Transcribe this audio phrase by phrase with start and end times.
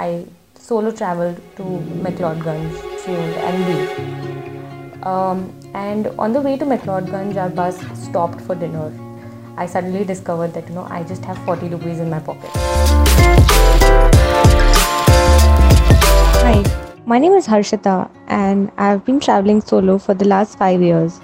[0.00, 0.24] I
[0.54, 1.62] solo traveled to
[2.04, 5.06] McLeodganj, Triund, and Bir.
[5.06, 8.86] Um, and on the way to McLeodganj, our bus stopped for dinner.
[9.58, 12.48] I suddenly discovered that you know I just have 40 rupees in my pocket.
[16.46, 16.64] Hi,
[17.04, 21.20] my name is Harshita, and I've been traveling solo for the last five years.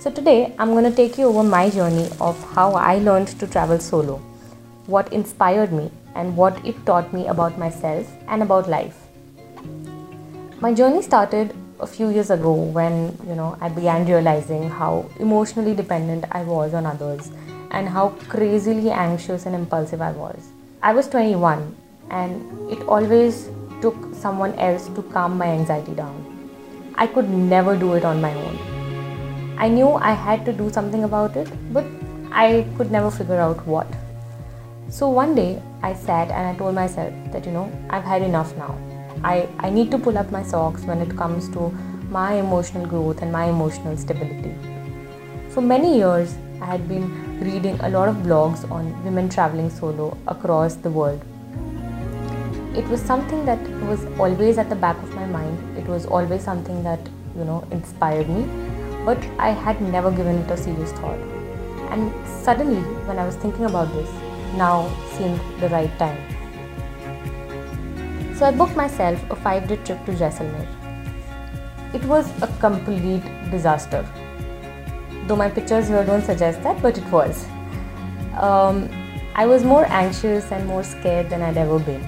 [0.00, 3.46] So today I'm going to take you over my journey of how I learned to
[3.46, 4.16] travel solo,
[4.86, 8.96] what inspired me, and what it taught me about myself and about life.
[10.60, 15.74] My journey started a few years ago when you know I began realizing how emotionally
[15.74, 17.30] dependent I was on others
[17.70, 20.48] and how crazily anxious and impulsive I was.
[20.82, 21.76] I was 21
[22.10, 23.50] and it always
[23.80, 26.30] took someone else to calm my anxiety down.
[26.94, 28.58] I could never do it on my own.
[29.58, 31.84] I knew I had to do something about it, but
[32.32, 33.86] I could never figure out what.
[34.88, 38.56] So one day I sat and I told myself that, you know, I've had enough
[38.56, 38.78] now.
[39.22, 41.70] I, I need to pull up my socks when it comes to
[42.10, 44.54] my emotional growth and my emotional stability.
[45.50, 50.16] For many years, I had been reading a lot of blogs on women traveling solo
[50.28, 51.22] across the world.
[52.76, 55.78] It was something that was always at the back of my mind.
[55.78, 57.00] It was always something that,
[57.36, 58.44] you know, inspired me
[59.04, 61.18] but I had never given it a serious thought.
[61.90, 62.10] And
[62.42, 64.08] suddenly, when I was thinking about this,
[64.56, 66.18] now seemed the right time.
[68.36, 70.66] So I booked myself a five day trip to Jaisalmer.
[71.94, 74.04] It was a complete disaster.
[75.26, 77.46] Though my pictures here don't suggest that, but it was.
[78.36, 78.88] Um,
[79.36, 82.02] I was more anxious and more scared than I'd ever been.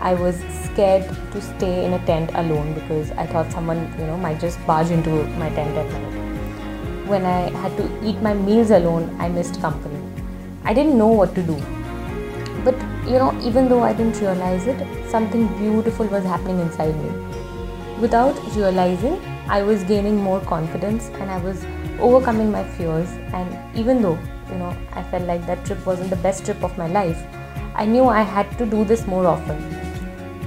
[0.00, 4.16] I was scared to stay in a tent alone because I thought someone, you know,
[4.16, 7.08] might just barge into my tent at night.
[7.08, 10.03] When I had to eat my meals alone, I missed company.
[10.64, 11.56] I didn't know what to do.
[12.64, 17.10] But, you know, even though I didn't realize it, something beautiful was happening inside me.
[18.00, 21.64] Without realizing, I was gaining more confidence and I was
[22.00, 23.10] overcoming my fears.
[23.32, 24.18] And even though,
[24.50, 27.22] you know, I felt like that trip wasn't the best trip of my life,
[27.74, 29.84] I knew I had to do this more often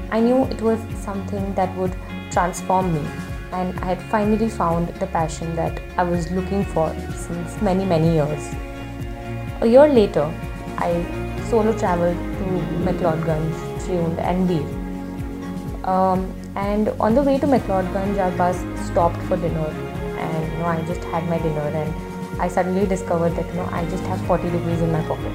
[0.09, 1.93] I knew it was something that would
[2.31, 3.05] transform me,
[3.51, 8.13] and I had finally found the passion that I was looking for since many, many
[8.13, 8.55] years.
[9.59, 10.25] A year later,
[10.77, 11.03] I
[11.49, 12.45] solo traveled to
[12.85, 13.53] McLeodganj,
[13.83, 15.89] Triund, and Bir.
[15.89, 19.67] Um, and on the way to McLeodganj, our bus stopped for dinner,
[20.19, 23.67] and you know, I just had my dinner, and I suddenly discovered that you know
[23.71, 25.33] I just have 40 rupees in my pocket.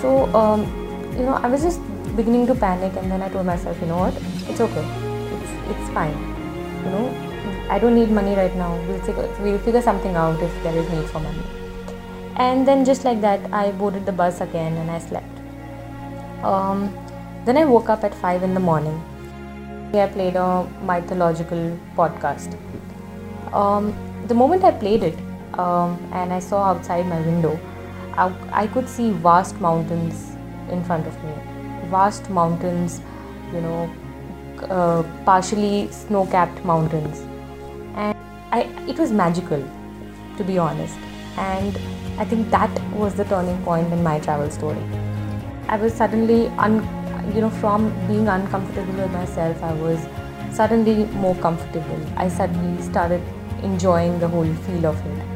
[0.00, 0.64] So um,
[1.16, 1.80] you know, I was just
[2.16, 4.14] beginning to panic and then I told myself, you know what,
[4.48, 4.84] it's okay,
[5.36, 6.16] it's, it's fine.
[6.84, 8.74] You know, I don't need money right now.
[8.88, 11.61] We'll figure, we'll figure something out if there is need for money.
[12.36, 15.38] And then just like that, I boarded the bus again and I slept.
[16.44, 16.96] Um,
[17.44, 19.00] then I woke up at 5 in the morning.
[19.94, 22.58] I played a mythological podcast.
[23.52, 23.94] Um,
[24.26, 25.18] the moment I played it
[25.58, 27.60] um, and I saw outside my window,
[28.14, 30.36] I, I could see vast mountains
[30.70, 31.52] in front of me
[31.92, 33.00] vast mountains,
[33.52, 33.80] you know,
[34.78, 37.20] uh, partially snow capped mountains.
[37.94, 38.16] And
[38.50, 39.62] I, it was magical,
[40.38, 41.11] to be honest.
[41.36, 41.78] And
[42.18, 44.82] I think that was the turning point in my travel story.
[45.68, 46.76] I was suddenly, un,
[47.34, 49.98] you know, from being uncomfortable with myself, I was
[50.54, 52.00] suddenly more comfortable.
[52.16, 53.22] I suddenly started
[53.62, 55.32] enjoying the whole feel of it.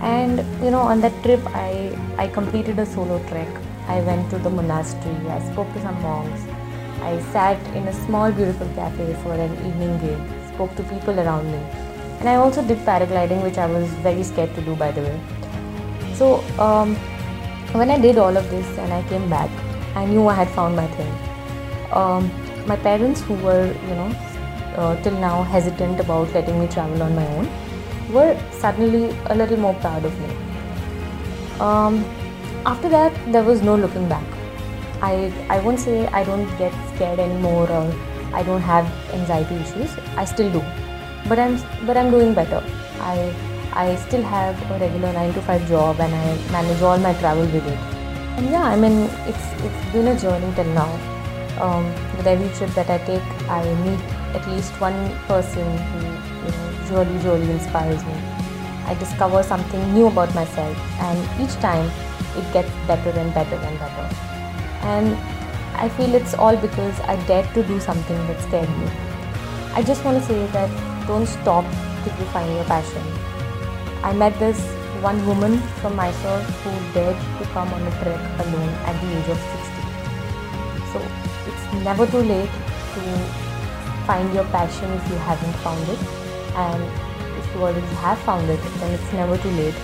[0.00, 3.48] And you know, on that trip, I I completed a solo trek
[3.88, 6.40] I went to the monastery, I spoke to some monks,
[7.02, 10.18] I sat in a small, beautiful cafe for an evening gig,
[10.52, 11.60] spoke to people around me,
[12.20, 15.20] and I also did paragliding, which I was very scared to do, by the way.
[16.14, 16.94] So, um,
[17.72, 19.50] when I did all of this and I came back,
[19.94, 21.12] I knew I had found my thing.
[21.92, 22.30] Um,
[22.66, 24.12] my parents, who were, you know,
[24.76, 27.48] uh, till now hesitant about letting me travel on my own,
[28.12, 30.28] were suddenly a little more proud of me.
[31.60, 32.04] Um,
[32.66, 34.36] after that there was no looking back
[35.08, 37.82] i i won't say i don't get scared anymore or
[38.38, 38.88] i don't have
[39.18, 40.62] anxiety issues i still do
[41.28, 42.62] but i'm but i'm doing better
[43.00, 43.16] i
[43.72, 47.46] i still have a regular 9 to 5 job and i manage all my travel
[47.56, 47.78] with it
[48.38, 48.96] and yeah i mean
[49.32, 50.90] it's it's been a journey till now
[51.66, 51.84] um,
[52.16, 54.00] with every trip that i take i meet
[54.38, 56.02] at least one person who
[56.46, 58.18] you know really really inspires me
[58.90, 60.76] i discover something new about myself
[61.10, 61.88] and each time
[62.36, 64.08] it gets better and better and better.
[64.82, 65.16] And
[65.74, 68.88] I feel it's all because I dared to do something that scared me.
[69.74, 70.70] I just want to say that
[71.06, 71.64] don't stop
[72.04, 73.02] till you find your passion.
[74.02, 74.58] I met this
[75.02, 79.28] one woman from Mysore who dared to come on a trek alone at the age
[79.28, 79.76] of 60.
[80.92, 80.98] So
[81.48, 82.50] it's never too late
[82.94, 83.02] to
[84.06, 85.98] find your passion if you haven't found it
[86.54, 86.82] and
[87.38, 89.74] if you already have found it then it's never too late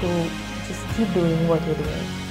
[0.00, 0.30] to
[0.66, 2.29] just keep doing what you're doing